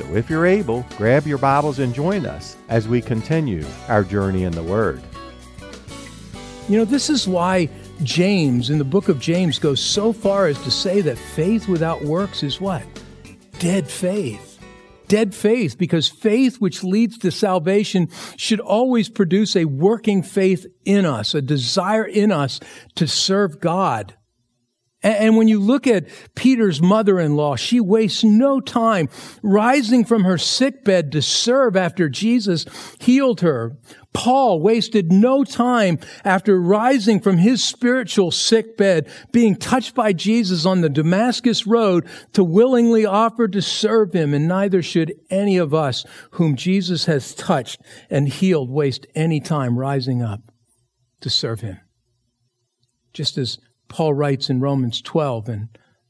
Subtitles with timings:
[0.00, 4.44] So if you're able, grab your Bibles and join us as we continue our journey
[4.44, 5.02] in the Word.
[6.70, 7.68] You know, this is why
[8.02, 12.02] James, in the book of James, goes so far as to say that faith without
[12.02, 12.82] works is what?
[13.58, 14.58] Dead faith.
[15.06, 21.04] Dead faith, because faith which leads to salvation should always produce a working faith in
[21.04, 22.58] us, a desire in us
[22.94, 24.14] to serve God.
[25.02, 29.08] And when you look at Peter's mother-in-law, she wastes no time
[29.42, 32.66] rising from her sickbed to serve after Jesus
[33.00, 33.78] healed her.
[34.12, 40.82] Paul wasted no time after rising from his spiritual sickbed, being touched by Jesus on
[40.82, 44.34] the Damascus road to willingly offer to serve him.
[44.34, 49.78] And neither should any of us whom Jesus has touched and healed waste any time
[49.78, 50.40] rising up
[51.22, 51.78] to serve him.
[53.14, 53.58] Just as
[53.90, 55.68] Paul writes in Romans 12 and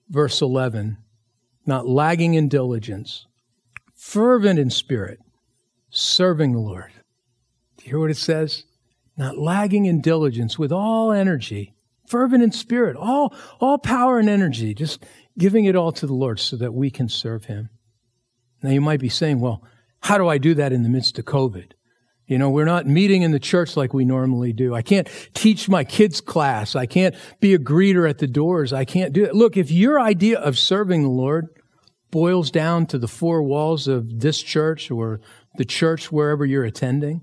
[0.08, 0.98] verse 11,
[1.66, 3.26] not lagging in diligence,
[3.94, 5.18] fervent in spirit,
[5.88, 6.92] serving the Lord.
[7.78, 8.64] Do you hear what it says?
[9.16, 11.74] Not lagging in diligence, with all energy,
[12.06, 15.04] fervent in spirit, all, all power and energy, just
[15.38, 17.70] giving it all to the Lord so that we can serve Him.
[18.62, 19.64] Now you might be saying, well,
[20.02, 21.72] how do I do that in the midst of COVID?
[22.30, 24.72] You know, we're not meeting in the church like we normally do.
[24.72, 26.76] I can't teach my kids class.
[26.76, 28.72] I can't be a greeter at the doors.
[28.72, 29.34] I can't do it.
[29.34, 31.48] Look, if your idea of serving the Lord
[32.12, 35.20] boils down to the four walls of this church or
[35.56, 37.22] the church wherever you're attending,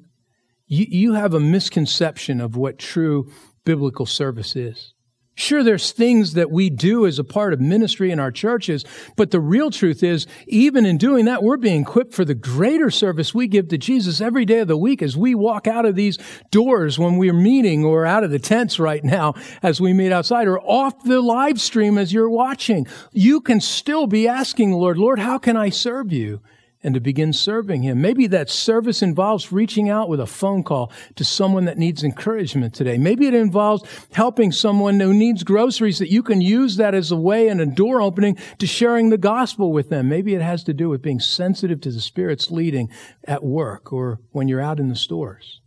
[0.65, 3.31] you, you have a misconception of what true
[3.63, 4.93] biblical service is.
[5.39, 8.83] Sure, there's things that we do as a part of ministry in our churches,
[9.15, 12.89] but the real truth is, even in doing that, we're being equipped for the greater
[12.89, 15.93] service we give to Jesus every day of the week as we walk out of
[15.93, 16.17] these
[16.49, 20.47] doors when we're meeting or out of the tents right now as we meet outside
[20.47, 22.87] or off the live stream as you're watching.
[23.13, 26.41] You can still be asking Lord, Lord, how can I serve you?
[26.83, 28.01] And to begin serving Him.
[28.01, 32.73] Maybe that service involves reaching out with a phone call to someone that needs encouragement
[32.73, 32.97] today.
[32.97, 33.83] Maybe it involves
[34.13, 37.65] helping someone who needs groceries that you can use that as a way and a
[37.65, 40.07] door opening to sharing the gospel with them.
[40.07, 42.89] Maybe it has to do with being sensitive to the Spirit's leading
[43.23, 45.61] at work or when you're out in the stores.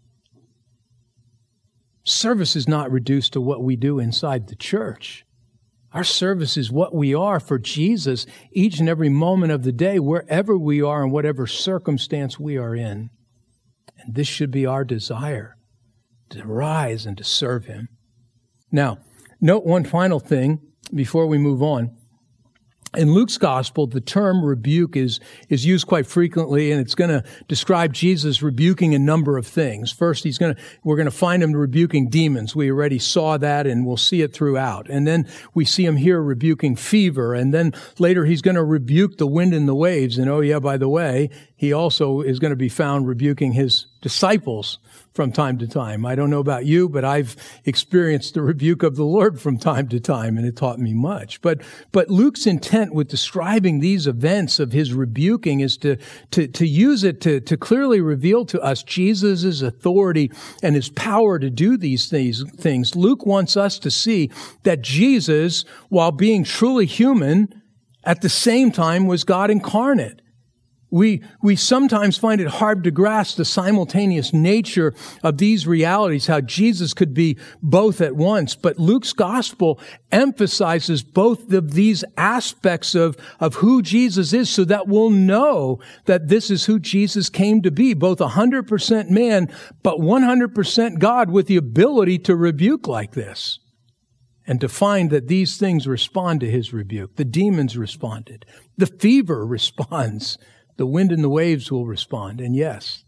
[2.04, 5.24] Service is not reduced to what we do inside the church.
[5.92, 9.98] Our service is what we are for Jesus each and every moment of the day,
[9.98, 13.10] wherever we are and whatever circumstance we are in.
[13.98, 15.56] And this should be our desire
[16.30, 17.88] to rise and to serve Him.
[18.70, 18.98] Now,
[19.40, 20.60] note one final thing
[20.94, 21.96] before we move on
[22.96, 27.22] in Luke's gospel, the term rebuke is, is used quite frequently, and it's going to
[27.46, 29.92] describe Jesus rebuking a number of things.
[29.92, 32.56] First, he's going to, we're going to find him rebuking demons.
[32.56, 34.90] We already saw that, and we'll see it throughout.
[34.90, 39.18] And then we see him here rebuking fever, and then later he's going to rebuke
[39.18, 40.18] the wind and the waves.
[40.18, 41.30] And oh yeah, by the way,
[41.60, 44.78] he also is going to be found rebuking his disciples
[45.12, 46.06] from time to time.
[46.06, 49.86] I don't know about you, but I've experienced the rebuke of the Lord from time
[49.88, 51.42] to time, and it taught me much.
[51.42, 51.60] But,
[51.92, 55.98] but Luke's intent with describing these events of his rebuking is to,
[56.30, 60.30] to, to use it to, to clearly reveal to us Jesus' authority
[60.62, 62.96] and his power to do these things.
[62.96, 64.30] Luke wants us to see
[64.62, 67.62] that Jesus, while being truly human,
[68.02, 70.22] at the same time was God incarnate.
[70.90, 74.92] We, we sometimes find it hard to grasp the simultaneous nature
[75.22, 78.56] of these realities, how Jesus could be both at once.
[78.56, 79.78] But Luke's gospel
[80.10, 86.28] emphasizes both of these aspects of, of who Jesus is so that we'll know that
[86.28, 89.48] this is who Jesus came to be, both 100% man,
[89.84, 93.60] but 100% God with the ability to rebuke like this.
[94.46, 97.14] And to find that these things respond to his rebuke.
[97.14, 98.44] The demons responded.
[98.76, 100.38] The fever responds
[100.80, 102.40] the wind and the waves will respond.
[102.40, 103.04] And yes,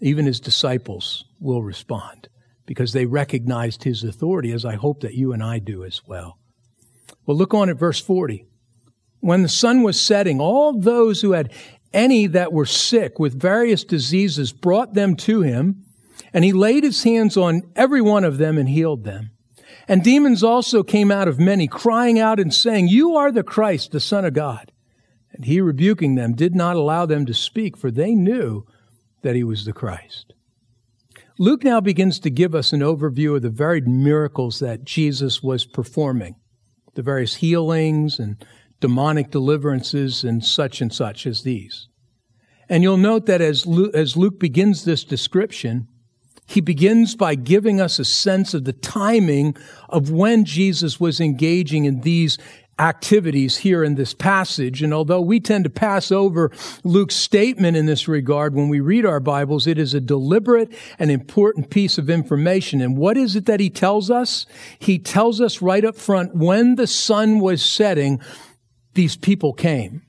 [0.00, 2.30] even his disciples will respond
[2.64, 6.38] because they recognized his authority, as I hope that you and I do as well.
[7.26, 8.46] Well, look on at verse 40.
[9.20, 11.52] When the sun was setting, all those who had
[11.92, 15.84] any that were sick with various diseases brought them to him,
[16.32, 19.30] and he laid his hands on every one of them and healed them.
[19.86, 23.92] And demons also came out of many, crying out and saying, You are the Christ,
[23.92, 24.72] the Son of God.
[25.34, 28.64] And he, rebuking them, did not allow them to speak, for they knew
[29.22, 30.32] that he was the Christ.
[31.38, 35.66] Luke now begins to give us an overview of the varied miracles that Jesus was
[35.66, 36.36] performing,
[36.94, 38.44] the various healings and
[38.80, 41.88] demonic deliverances and such and such as these.
[42.68, 45.88] And you'll note that as Luke, as Luke begins this description,
[46.46, 49.56] he begins by giving us a sense of the timing
[49.88, 52.38] of when Jesus was engaging in these
[52.78, 54.82] activities here in this passage.
[54.82, 56.50] And although we tend to pass over
[56.82, 61.10] Luke's statement in this regard when we read our Bibles, it is a deliberate and
[61.10, 62.80] important piece of information.
[62.80, 64.46] And what is it that he tells us?
[64.78, 68.20] He tells us right up front when the sun was setting,
[68.94, 70.02] these people came.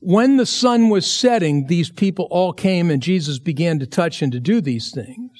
[0.00, 4.32] When the sun was setting, these people all came and Jesus began to touch and
[4.32, 5.30] to do these things.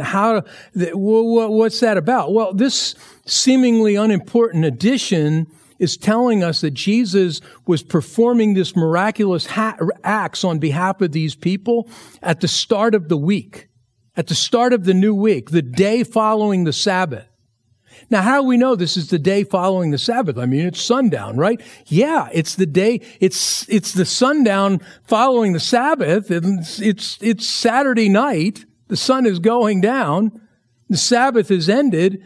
[0.00, 0.42] How,
[0.74, 2.32] what's that about?
[2.32, 2.94] Well, this
[3.26, 5.46] seemingly unimportant addition
[5.80, 11.34] is telling us that Jesus was performing this miraculous ha- acts on behalf of these
[11.34, 11.88] people
[12.22, 13.68] at the start of the week,
[14.14, 17.26] at the start of the new week, the day following the Sabbath.
[18.10, 20.36] Now, how do we know this is the day following the Sabbath?
[20.36, 21.60] I mean, it's sundown, right?
[21.86, 26.30] Yeah, it's the day, it's, it's the sundown following the Sabbath.
[26.30, 28.66] It's, it's, it's Saturday night.
[28.88, 30.40] The sun is going down.
[30.88, 32.24] The Sabbath is ended.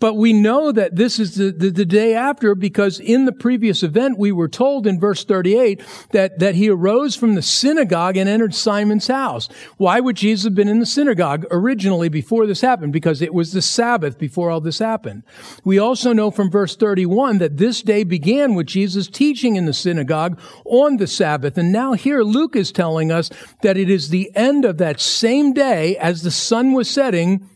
[0.00, 3.82] But we know that this is the, the, the, day after because in the previous
[3.82, 8.28] event, we were told in verse 38 that, that he arose from the synagogue and
[8.28, 9.48] entered Simon's house.
[9.76, 12.92] Why would Jesus have been in the synagogue originally before this happened?
[12.92, 15.24] Because it was the Sabbath before all this happened.
[15.64, 19.72] We also know from verse 31 that this day began with Jesus teaching in the
[19.72, 21.58] synagogue on the Sabbath.
[21.58, 23.30] And now here Luke is telling us
[23.62, 27.48] that it is the end of that same day as the sun was setting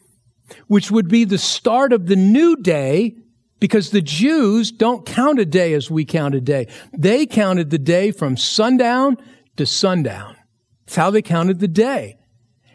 [0.67, 3.17] which would be the start of the new day
[3.61, 6.67] because the Jews don't count a day as we count a day.
[6.93, 9.17] They counted the day from sundown
[9.57, 10.37] to sundown.
[10.85, 12.19] That's how they counted the day.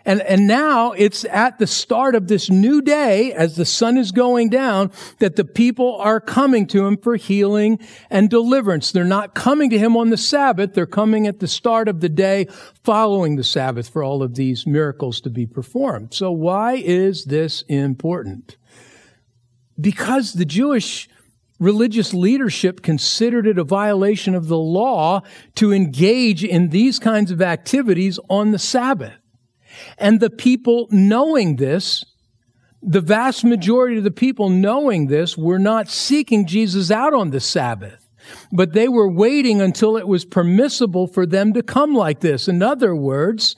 [0.08, 4.14] And, and now it's at the start of this new day as the sun is
[4.14, 7.78] going down that the people are coming to him for healing
[8.10, 8.94] and deliverance.
[8.94, 10.74] They're not coming to him on the Sabbath.
[10.74, 12.48] They're coming at the start of the day
[12.86, 16.14] following the Sabbath for all of these miracles to be performed.
[16.14, 18.56] So why is this important?
[19.78, 21.10] Because the Jewish
[21.60, 25.22] religious leadership considered it a violation of the law
[25.56, 29.16] to engage in these kinds of activities on the Sabbath.
[29.98, 32.06] And the people knowing this,
[32.82, 37.40] the vast majority of the people knowing this were not seeking Jesus out on the
[37.40, 38.08] Sabbath,
[38.52, 42.48] but they were waiting until it was permissible for them to come like this.
[42.48, 43.56] In other words,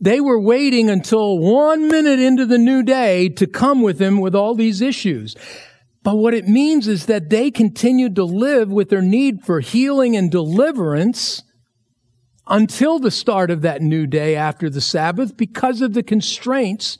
[0.00, 4.34] they were waiting until one minute into the new day to come with him with
[4.34, 5.36] all these issues.
[6.02, 10.16] But what it means is that they continued to live with their need for healing
[10.16, 11.42] and deliverance
[12.46, 16.98] until the start of that new day after the Sabbath because of the constraints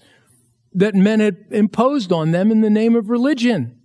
[0.72, 3.80] that men had imposed on them in the name of religion.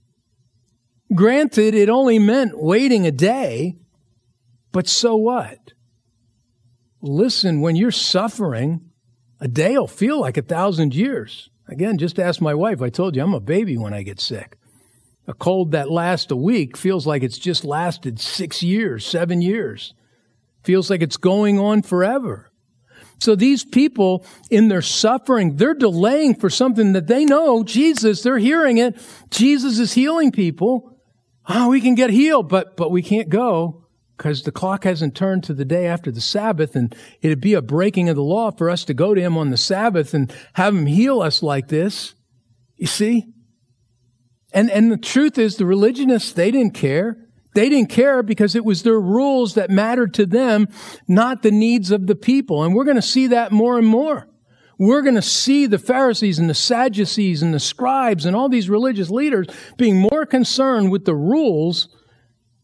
[1.13, 3.77] Granted, it only meant waiting a day,
[4.71, 5.73] but so what?
[7.01, 8.89] Listen, when you're suffering,
[9.39, 11.49] a day will feel like a thousand years.
[11.67, 12.81] Again, just ask my wife.
[12.81, 14.57] I told you I'm a baby when I get sick.
[15.27, 19.93] A cold that lasts a week feels like it's just lasted six years, seven years.
[20.65, 22.51] Feels like it's going on forever.
[23.19, 28.39] So these people in their suffering, they're delaying for something that they know Jesus, they're
[28.39, 28.97] hearing it.
[29.29, 30.97] Jesus is healing people.
[31.47, 33.85] Oh, we can get healed, but, but we can't go
[34.17, 37.61] because the clock hasn't turned to the day after the Sabbath and it'd be a
[37.61, 40.73] breaking of the law for us to go to him on the Sabbath and have
[40.73, 42.15] him heal us like this.
[42.75, 43.25] You see?
[44.51, 47.17] And, and the truth is the religionists, they didn't care.
[47.55, 50.67] They didn't care because it was their rules that mattered to them,
[51.07, 52.63] not the needs of the people.
[52.63, 54.27] And we're going to see that more and more.
[54.77, 58.69] We're going to see the Pharisees and the Sadducees and the scribes and all these
[58.69, 59.47] religious leaders
[59.77, 61.87] being more concerned with the rules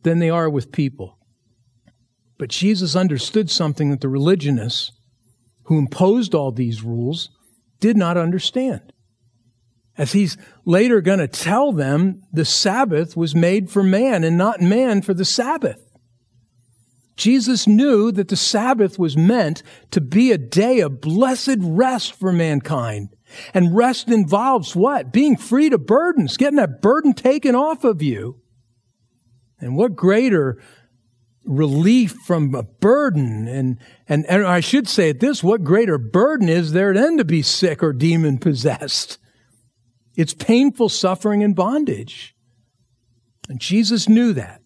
[0.04, 1.18] than they are with people.
[2.38, 4.92] But Jesus understood something that the religionists
[5.64, 7.30] who imposed all these rules
[7.80, 8.91] did not understand
[9.98, 14.62] as he's later going to tell them the Sabbath was made for man and not
[14.62, 15.80] man for the Sabbath.
[17.18, 22.32] Jesus knew that the Sabbath was meant to be a day of blessed rest for
[22.32, 23.10] mankind.
[23.54, 25.14] And rest involves what?
[25.14, 28.42] Being free to burdens, getting that burden taken off of you.
[29.60, 30.62] And what greater
[31.46, 36.50] relief from a burden and, and, and I should say it this, what greater burden
[36.50, 39.18] is there than to be sick or demon possessed?
[40.16, 42.36] It's painful suffering and bondage.
[43.50, 44.62] And Jesus knew that.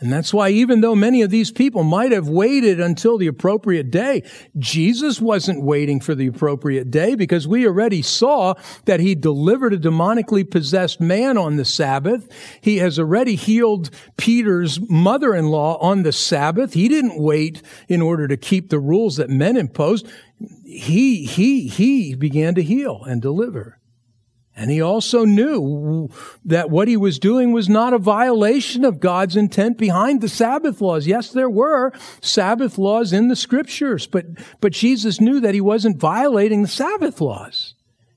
[0.00, 3.90] And that's why even though many of these people might have waited until the appropriate
[3.90, 4.22] day,
[4.58, 8.54] Jesus wasn't waiting for the appropriate day because we already saw
[8.84, 12.28] that he delivered a demonically possessed man on the Sabbath.
[12.60, 13.88] He has already healed
[14.18, 16.74] Peter's mother-in-law on the Sabbath.
[16.74, 20.06] He didn't wait in order to keep the rules that men imposed.
[20.64, 23.78] He, he, he began to heal and deliver.
[24.56, 26.08] And he also knew
[26.44, 30.80] that what he was doing was not a violation of God's intent behind the Sabbath
[30.80, 31.08] laws.
[31.08, 34.26] Yes, there were Sabbath laws in the scriptures, but,
[34.60, 37.73] but Jesus knew that he wasn't violating the Sabbath laws.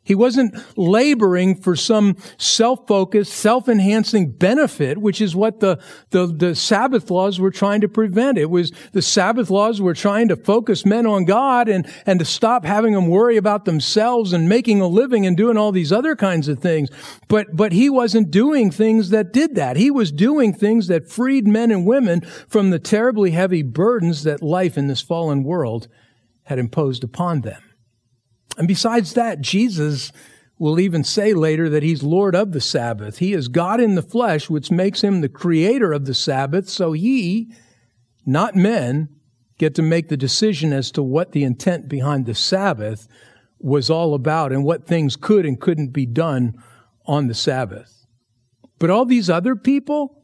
[0.07, 7.11] He wasn't laboring for some self-focused, self-enhancing benefit, which is what the, the, the, Sabbath
[7.11, 8.37] laws were trying to prevent.
[8.37, 12.25] It was the Sabbath laws were trying to focus men on God and, and to
[12.25, 16.15] stop having them worry about themselves and making a living and doing all these other
[16.15, 16.89] kinds of things.
[17.27, 19.75] But, but he wasn't doing things that did that.
[19.75, 24.41] He was doing things that freed men and women from the terribly heavy burdens that
[24.41, 25.89] life in this fallen world
[26.43, 27.61] had imposed upon them.
[28.57, 30.11] And besides that, Jesus
[30.59, 33.19] will even say later that he's Lord of the Sabbath.
[33.19, 36.67] He is God in the flesh, which makes him the creator of the Sabbath.
[36.67, 37.53] So he,
[38.25, 39.09] not men,
[39.59, 43.07] get to make the decision as to what the intent behind the Sabbath
[43.59, 46.55] was all about and what things could and couldn't be done
[47.05, 48.05] on the Sabbath.
[48.79, 50.23] But all these other people,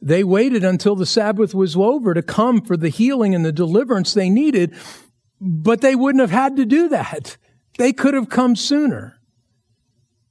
[0.00, 4.14] they waited until the Sabbath was over to come for the healing and the deliverance
[4.14, 4.74] they needed,
[5.40, 7.36] but they wouldn't have had to do that.
[7.80, 9.18] They could have come sooner.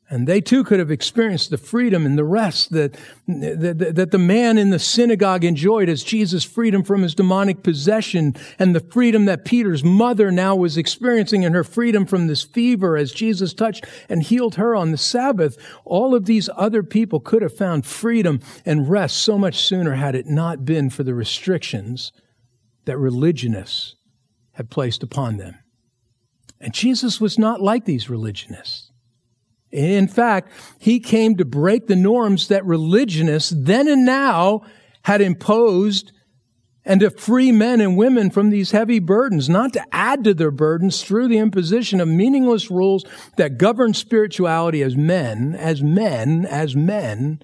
[0.08, 2.96] And they too could have experienced the freedom and the rest that,
[3.28, 7.64] that, that, the man in the synagogue enjoyed as Jesus freed him from his demonic
[7.64, 12.44] possession and the freedom that Peter's mother now was experiencing and her freedom from this
[12.44, 15.58] fever as Jesus touched and healed her on the Sabbath.
[15.86, 20.14] All of these other people could have found freedom and rest so much sooner had
[20.14, 22.12] it not been for the restrictions
[22.86, 23.96] that religionists
[24.52, 25.58] had placed upon them.
[26.60, 28.92] And Jesus was not like these religionists.
[29.72, 34.62] In fact, he came to break the norms that religionists then and now
[35.04, 36.12] had imposed
[36.86, 40.50] and to free men and women from these heavy burdens, not to add to their
[40.50, 43.06] burdens through the imposition of meaningless rules
[43.38, 47.44] that govern spirituality as men, as men, as men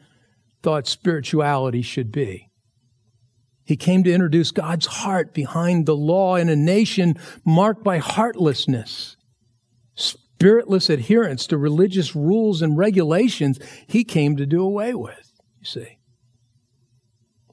[0.63, 2.50] thought spirituality should be.
[3.65, 9.17] He came to introduce God's heart behind the law in a nation marked by heartlessness,
[9.95, 15.98] spiritless adherence to religious rules and regulations he came to do away with, you see.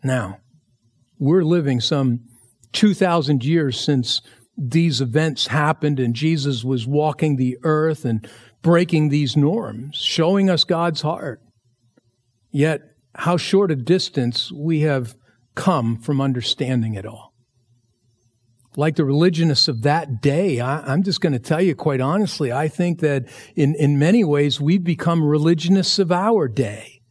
[0.04, 0.38] Now,
[1.19, 2.21] we're living some
[2.73, 4.21] 2,000 years since
[4.57, 8.28] these events happened and Jesus was walking the earth and
[8.61, 11.40] breaking these norms, showing us God's heart.
[12.50, 12.83] Yet,
[13.14, 15.14] how short a distance we have
[15.54, 17.32] come from understanding it all.
[18.75, 22.50] Like the religionists of that day, I, am just going to tell you quite honestly,
[22.50, 27.02] I think that in, in many ways we've become religionists of our day.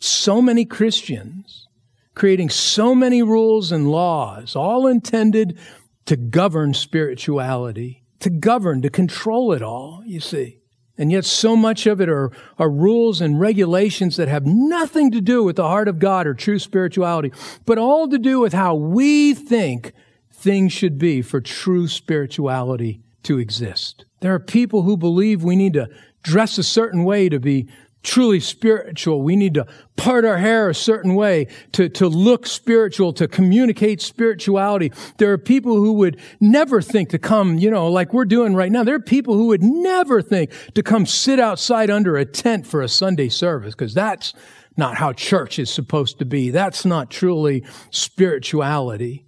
[0.00, 1.68] So many Christians
[2.14, 5.58] creating so many rules and laws, all intended
[6.06, 10.59] to govern spirituality, to govern, to control it all, you see.
[11.00, 15.22] And yet so much of it are, are rules and regulations that have nothing to
[15.22, 17.32] do with the heart of God or true spirituality,
[17.64, 19.94] but all to do with how we think
[20.30, 24.04] things should be for true spirituality to exist.
[24.20, 25.88] There are people who believe we need to
[26.22, 27.66] dress a certain way to be
[28.02, 29.22] truly spiritual.
[29.22, 29.66] We need to
[29.96, 34.92] part our hair a certain way to, to look spiritual, to communicate spirituality.
[35.18, 38.72] There are people who would never think to come, you know, like we're doing right
[38.72, 38.84] now.
[38.84, 42.80] There are people who would never think to come sit outside under a tent for
[42.80, 44.32] a Sunday service because that's
[44.76, 46.50] not how church is supposed to be.
[46.50, 49.26] That's not truly spirituality.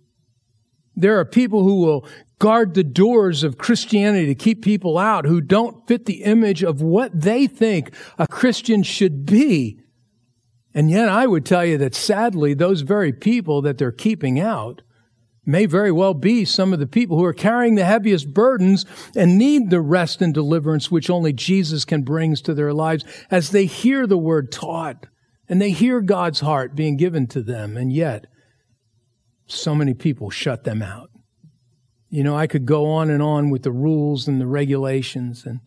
[0.97, 2.07] There are people who will
[2.43, 6.83] guard the doors of Christianity to keep people out who don't fit the image of
[6.83, 9.79] what they think a Christian should be.
[10.75, 14.83] And yet I would tell you that sadly, those very people that they're keeping out
[15.47, 19.39] may very well be some of the people who are carrying the heaviest burdens and
[19.39, 23.67] need the rest and deliverance which only Jesus can bring to their lives as they
[23.67, 25.07] hear the word taught
[25.49, 27.77] and they hear God's heart being given to them.
[27.77, 28.27] And yet,
[29.47, 31.12] so many people shut them out.
[32.13, 35.61] You know, I could go on and on with the rules and the regulations, and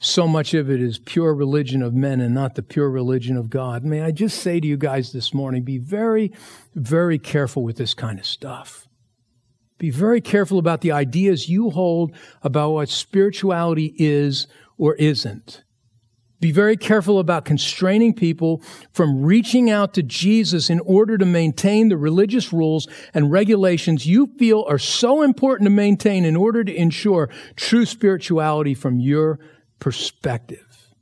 [0.00, 3.50] so much of it is pure religion of men and not the pure religion of
[3.50, 3.84] God.
[3.84, 6.32] May I just say to you guys this morning be very,
[6.74, 8.88] very careful with this kind of stuff.
[9.78, 12.10] Be very careful about the ideas you hold
[12.42, 15.62] about what spirituality is or isn't.
[16.38, 18.62] Be very careful about constraining people
[18.92, 24.26] from reaching out to Jesus in order to maintain the religious rules and regulations you
[24.38, 29.38] feel are so important to maintain in order to ensure true spirituality from your
[29.78, 30.94] perspective.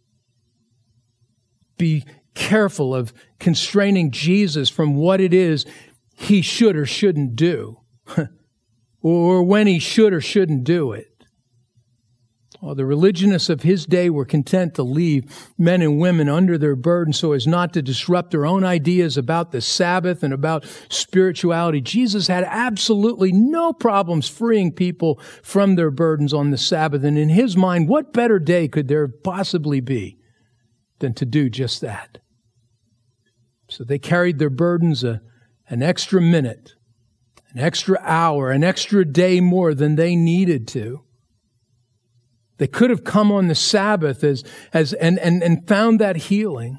[1.79, 5.67] Be careful of constraining Jesus from what it is
[6.17, 7.81] he should or shouldn't do,
[9.03, 11.14] or when he should or shouldn't do it.
[12.73, 15.25] The religionists of his day were content to leave
[15.59, 19.51] men and women under their burden so as not to disrupt their own ideas about
[19.51, 21.83] the Sabbath and about spirituality.
[21.83, 27.05] Jesus had absolutely no problems freeing people from their burdens on the Sabbath.
[27.05, 30.19] And in his mind, what better day could there possibly be
[31.01, 32.19] than to do just that?
[33.69, 35.21] So they carried their burdens a,
[35.69, 36.75] an extra minute,
[37.53, 41.05] an extra hour, an extra day more than they needed to.
[42.59, 46.79] They could have come on the Sabbath as, as, and, and, and found that healing,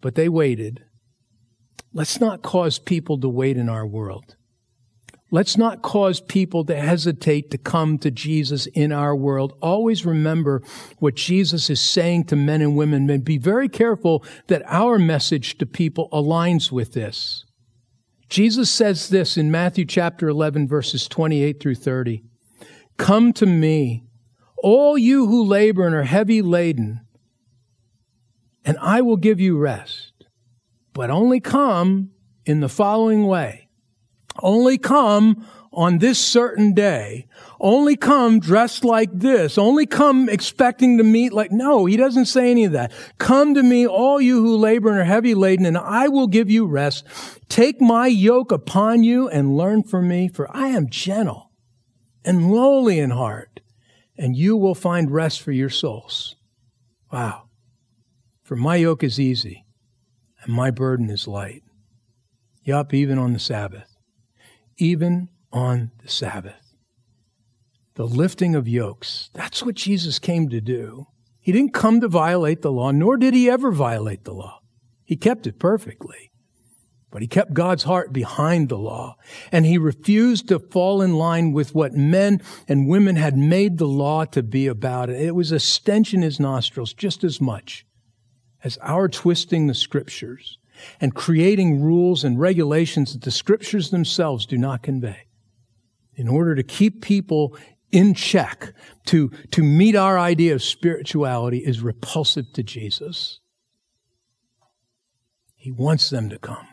[0.00, 0.84] but they waited.
[1.92, 4.36] Let's not cause people to wait in our world.
[5.30, 9.56] Let's not cause people to hesitate to come to Jesus in our world.
[9.60, 10.62] Always remember
[11.00, 15.58] what Jesus is saying to men and women and be very careful that our message
[15.58, 17.44] to people aligns with this.
[18.28, 22.22] Jesus says this in Matthew chapter 11 verses 28 through 30.
[22.96, 24.04] Come to me,
[24.64, 27.02] all you who labor and are heavy laden,
[28.64, 30.12] and I will give you rest.
[30.94, 32.12] But only come
[32.46, 33.68] in the following way.
[34.40, 37.26] Only come on this certain day.
[37.60, 39.58] Only come dressed like this.
[39.58, 42.90] Only come expecting to meet like, no, he doesn't say any of that.
[43.18, 46.48] Come to me, all you who labor and are heavy laden, and I will give
[46.48, 47.04] you rest.
[47.50, 51.50] Take my yoke upon you and learn from me, for I am gentle
[52.24, 53.53] and lowly in heart
[54.16, 56.36] and you will find rest for your souls.
[57.12, 57.48] Wow.
[58.42, 59.64] For my yoke is easy
[60.42, 61.62] and my burden is light.
[62.62, 63.96] Yup, even on the Sabbath.
[64.76, 66.74] Even on the Sabbath.
[67.94, 69.30] The lifting of yokes.
[69.34, 71.06] That's what Jesus came to do.
[71.40, 74.60] He didn't come to violate the law, nor did he ever violate the law.
[75.04, 76.30] He kept it perfectly.
[77.14, 79.16] But he kept God's heart behind the law,
[79.52, 83.86] and he refused to fall in line with what men and women had made the
[83.86, 85.10] law to be about.
[85.10, 87.86] It was a stench in his nostrils just as much
[88.64, 90.58] as our twisting the scriptures
[91.00, 95.28] and creating rules and regulations that the scriptures themselves do not convey.
[96.16, 97.56] In order to keep people
[97.92, 98.72] in check,
[99.06, 103.38] to, to meet our idea of spirituality is repulsive to Jesus.
[105.54, 106.66] He wants them to come.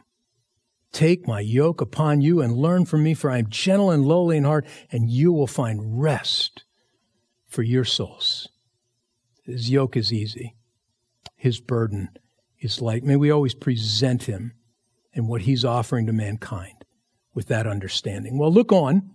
[0.91, 4.37] Take my yoke upon you and learn from me, for I am gentle and lowly
[4.37, 6.63] in heart, and you will find rest
[7.45, 8.49] for your souls.
[9.43, 10.55] His yoke is easy,
[11.35, 12.09] his burden
[12.59, 13.03] is light.
[13.03, 14.53] May we always present him
[15.13, 16.85] and what he's offering to mankind
[17.33, 18.37] with that understanding.
[18.37, 19.11] Well, look on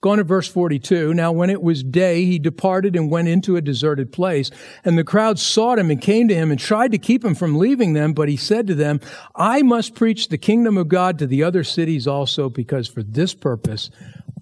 [0.00, 1.14] Go on to verse 42.
[1.14, 4.50] Now, when it was day, he departed and went into a deserted place.
[4.84, 7.56] And the crowd sought him and came to him and tried to keep him from
[7.56, 8.12] leaving them.
[8.12, 9.00] But he said to them,
[9.36, 13.32] I must preach the kingdom of God to the other cities also, because for this
[13.32, 13.90] purpose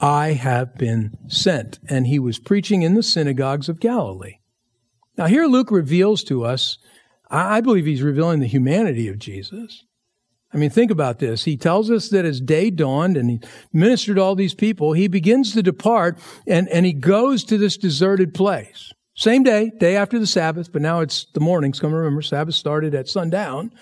[0.01, 1.79] I have been sent.
[1.89, 4.39] And he was preaching in the synagogues of Galilee.
[5.19, 6.79] Now, here Luke reveals to us,
[7.29, 9.85] I believe he's revealing the humanity of Jesus.
[10.53, 11.45] I mean, think about this.
[11.45, 13.41] He tells us that as day dawned and he
[13.73, 17.77] ministered to all these people, he begins to depart and, and he goes to this
[17.77, 18.93] deserted place.
[19.15, 21.73] Same day, day after the Sabbath, but now it's the morning.
[21.73, 23.73] So remember, Sabbath started at sundown.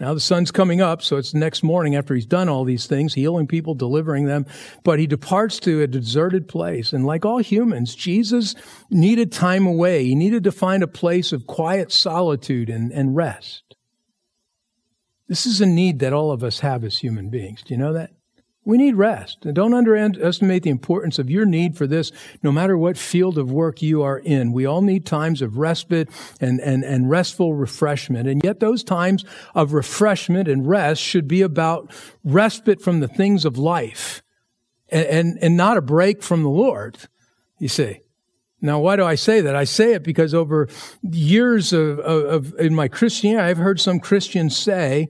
[0.00, 2.86] Now the sun's coming up, so it's the next morning after he's done all these
[2.86, 4.46] things, healing people, delivering them.
[4.84, 6.92] But he departs to a deserted place.
[6.92, 8.54] And like all humans, Jesus
[8.90, 10.04] needed time away.
[10.04, 13.67] He needed to find a place of quiet solitude and, and rest.
[15.28, 17.62] This is a need that all of us have as human beings.
[17.62, 18.10] Do you know that?
[18.64, 19.46] We need rest.
[19.46, 22.12] And don't underestimate the importance of your need for this,
[22.42, 24.52] no matter what field of work you are in.
[24.52, 28.28] We all need times of respite and, and, and restful refreshment.
[28.28, 31.90] And yet those times of refreshment and rest should be about
[32.24, 34.22] respite from the things of life
[34.90, 36.98] and, and, and not a break from the Lord,
[37.58, 38.00] you see.
[38.60, 39.54] Now, why do I say that?
[39.54, 40.68] I say it because over
[41.02, 45.08] years of, of, of, in my Christianity, I've heard some Christians say,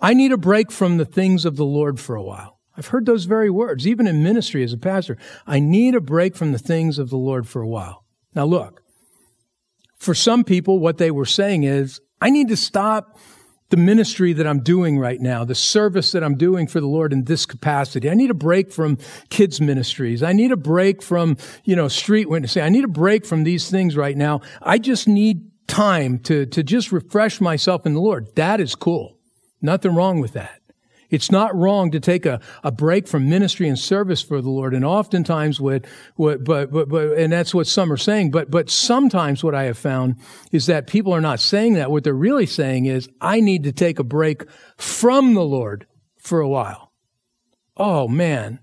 [0.00, 2.60] I need a break from the things of the Lord for a while.
[2.76, 5.16] I've heard those very words, even in ministry as a pastor.
[5.46, 8.04] I need a break from the things of the Lord for a while.
[8.34, 8.82] Now, look,
[9.96, 13.16] for some people, what they were saying is, I need to stop
[13.70, 17.12] the ministry that I'm doing right now, the service that I'm doing for the Lord
[17.12, 18.10] in this capacity.
[18.10, 18.98] I need a break from
[19.30, 20.22] kids ministries.
[20.22, 22.62] I need a break from, you know, street witnessing.
[22.62, 24.42] I need a break from these things right now.
[24.62, 29.18] I just need time to, to just refresh myself in the Lord, that is cool.
[29.62, 30.60] Nothing wrong with that.
[31.14, 34.74] It's not wrong to take a, a break from ministry and service for the Lord.
[34.74, 38.32] And oftentimes what, what, but, but, but, and that's what some are saying.
[38.32, 40.16] But, but sometimes what I have found
[40.50, 41.90] is that people are not saying that.
[41.90, 44.42] What they're really saying is, I need to take a break
[44.76, 45.86] from the Lord
[46.18, 46.92] for a while.
[47.76, 48.60] Oh man,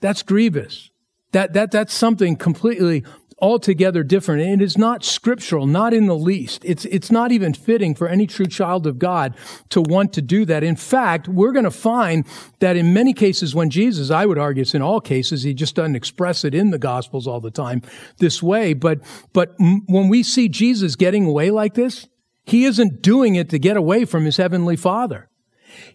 [0.00, 0.90] that's grievous.
[1.32, 3.04] That, that, that's something completely
[3.42, 4.40] altogether different.
[4.40, 6.64] And it is not scriptural, not in the least.
[6.64, 9.36] It's, it's not even fitting for any true child of God
[9.70, 10.62] to want to do that.
[10.62, 12.24] In fact, we're going to find
[12.60, 15.74] that in many cases when Jesus, I would argue it's in all cases, he just
[15.74, 17.82] doesn't express it in the gospels all the time
[18.18, 18.74] this way.
[18.74, 19.00] But,
[19.32, 22.06] but when we see Jesus getting away like this,
[22.44, 25.28] he isn't doing it to get away from his heavenly father.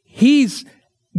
[0.03, 0.65] He's,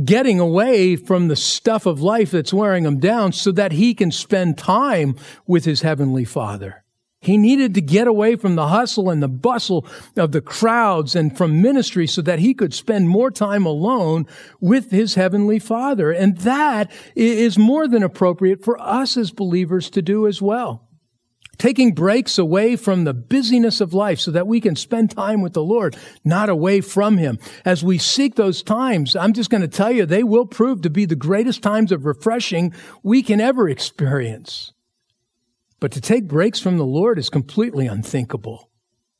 [0.04, 4.11] getting away from the stuff of life that's wearing him down so that he can
[4.11, 6.84] spend time with his heavenly father.
[7.20, 9.84] He needed to get away from the hustle and the bustle
[10.16, 14.26] of the crowds and from ministry so that he could spend more time alone
[14.61, 16.12] with his heavenly father.
[16.12, 20.88] And that is more than appropriate for us as believers to do as well
[21.59, 25.53] taking breaks away from the busyness of life so that we can spend time with
[25.53, 27.38] the Lord, not away from Him.
[27.64, 30.90] As we seek those times, I'm just going to tell you, they will prove to
[30.90, 34.73] be the greatest times of refreshing we can ever experience.
[35.81, 38.71] But to take breaks from the Lord is completely unthinkable.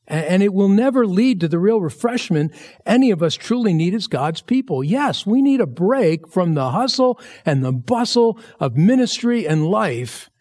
[0.07, 2.51] And it will never lead to the real refreshment
[2.83, 4.83] any of us truly need as God's people.
[4.83, 10.31] Yes, we need a break from the hustle and the bustle of ministry and life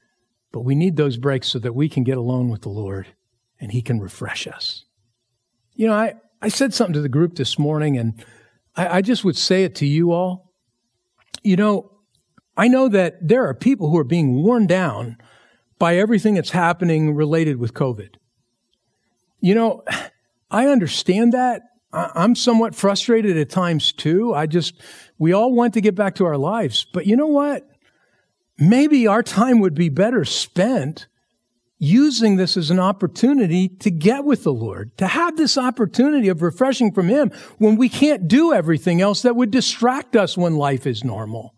[0.52, 3.06] but we need those breaks so that we can get alone with the Lord
[3.60, 4.84] and He can refresh us.
[5.74, 8.24] You know, I, I said something to the group this morning, and
[8.76, 10.52] I, I just would say it to you all.
[11.42, 11.92] You know,
[12.56, 15.18] I know that there are people who are being worn down
[15.78, 18.16] by everything that's happening related with COVID.
[19.40, 19.84] You know,
[20.50, 21.62] I understand that.
[21.92, 24.34] I'm somewhat frustrated at times too.
[24.34, 24.74] I just,
[25.18, 26.86] we all want to get back to our lives.
[26.92, 27.67] But you know what?
[28.58, 31.06] Maybe our time would be better spent
[31.78, 36.42] using this as an opportunity to get with the Lord, to have this opportunity of
[36.42, 40.86] refreshing from Him when we can't do everything else that would distract us when life
[40.86, 41.54] is normal.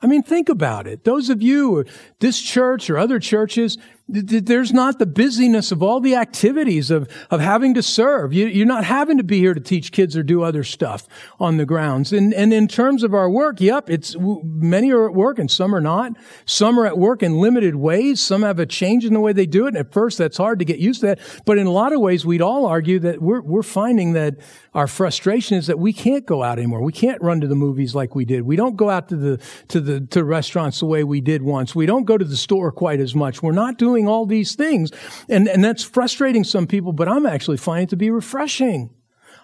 [0.00, 1.04] I mean, think about it.
[1.04, 1.84] Those of you,
[2.18, 3.78] this church or other churches,
[4.12, 8.32] there's not the busyness of all the activities of, of having to serve.
[8.34, 11.08] You, are not having to be here to teach kids or do other stuff
[11.40, 12.12] on the grounds.
[12.12, 15.74] And, and in terms of our work, yep, it's, many are at work and some
[15.74, 16.12] are not.
[16.44, 18.20] Some are at work in limited ways.
[18.20, 19.68] Some have a change in the way they do it.
[19.68, 21.20] And at first, that's hard to get used to that.
[21.46, 24.36] But in a lot of ways, we'd all argue that we're, we're finding that
[24.74, 26.82] our frustration is that we can't go out anymore.
[26.82, 28.42] We can't run to the movies like we did.
[28.42, 31.74] We don't go out to the, to the, to restaurants the way we did once.
[31.74, 33.42] We don't go to the store quite as much.
[33.42, 34.90] We're not doing all these things.
[35.28, 38.90] And, and that's frustrating some people, but I'm actually finding it to be refreshing.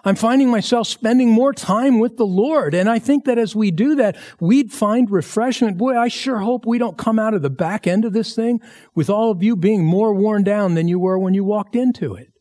[0.05, 2.73] I'm finding myself spending more time with the Lord.
[2.73, 5.77] And I think that as we do that, we'd find refreshment.
[5.77, 8.61] Boy, I sure hope we don't come out of the back end of this thing
[8.95, 12.15] with all of you being more worn down than you were when you walked into
[12.15, 12.31] it.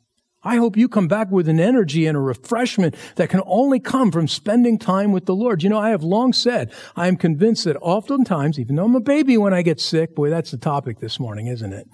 [0.44, 4.12] I hope you come back with an energy and a refreshment that can only come
[4.12, 5.64] from spending time with the Lord.
[5.64, 9.00] You know, I have long said, I am convinced that oftentimes, even though I'm a
[9.00, 11.88] baby when I get sick, boy, that's the topic this morning, isn't it?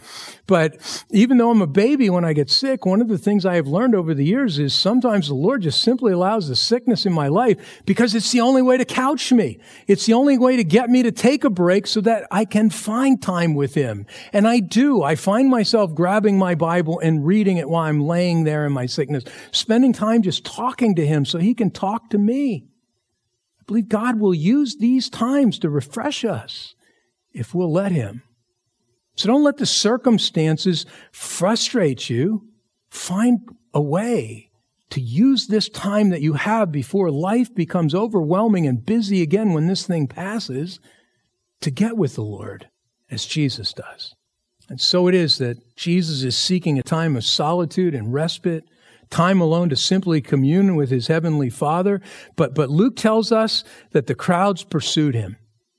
[0.47, 0.77] But
[1.11, 3.67] even though I'm a baby when I get sick, one of the things I have
[3.67, 7.29] learned over the years is sometimes the Lord just simply allows the sickness in my
[7.29, 9.59] life because it's the only way to couch me.
[9.87, 12.69] It's the only way to get me to take a break so that I can
[12.69, 14.05] find time with Him.
[14.35, 15.03] And I do.
[15.03, 18.87] I find myself grabbing my Bible and reading it while I'm laying there in my
[18.87, 22.67] sickness, spending time just talking to Him so He can talk to me.
[23.61, 26.75] I believe God will use these times to refresh us
[27.33, 28.23] if we'll let Him.
[29.15, 32.49] So don't let the circumstances frustrate you.
[32.91, 34.51] Find a way
[34.91, 39.67] to use this time that you have before life becomes overwhelming and busy again when
[39.67, 40.79] this thing passes
[41.61, 42.69] to get with the Lord
[43.11, 44.15] as Jesus does.
[44.69, 48.65] And so it is that Jesus is seeking a time of solitude and respite,
[49.11, 52.01] time alone to simply commune with his heavenly Father.
[52.37, 55.37] But, but Luke tells us that the crowds pursued him.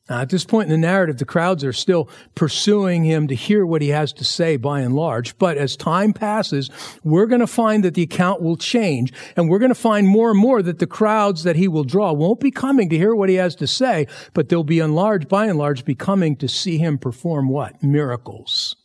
[0.10, 3.66] Now, at this point in the narrative, the crowds are still pursuing him to hear
[3.66, 5.36] what he has to say by and large.
[5.40, 6.70] But as time passes,
[7.04, 9.12] we're going to find that the account will change.
[9.36, 12.14] And we're going to find more and more that the crowds that he will draw
[12.14, 15.48] won't be coming to hear what he has to say, but they'll be enlarged, by
[15.48, 17.82] and large, be coming to see him perform what?
[17.82, 18.76] Miracles.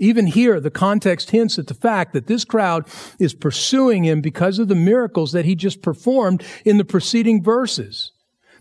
[0.00, 2.86] Even here, the context hints at the fact that this crowd
[3.20, 8.12] is pursuing him because of the miracles that he just performed in the preceding verses.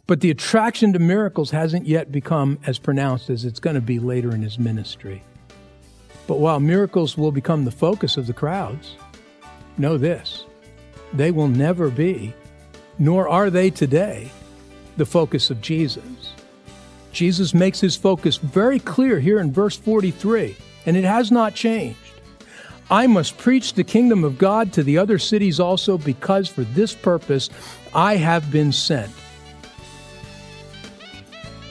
[0.08, 4.00] But the attraction to miracles hasn't yet become as pronounced as it's going to be
[4.00, 5.22] later in his ministry.
[6.28, 8.96] But while miracles will become the focus of the crowds,
[9.78, 10.46] know this
[11.14, 12.34] they will never be,
[13.00, 14.30] nor are they today,
[14.98, 16.34] the focus of Jesus.
[17.12, 22.00] Jesus makes his focus very clear here in verse 43, and it has not changed.
[22.90, 26.94] I must preach the kingdom of God to the other cities also, because for this
[26.94, 27.50] purpose
[27.94, 29.12] I have been sent.